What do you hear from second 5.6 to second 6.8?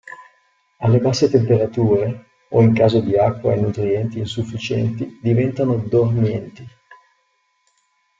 dormienti.